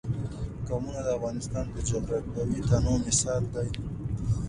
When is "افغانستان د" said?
1.17-1.77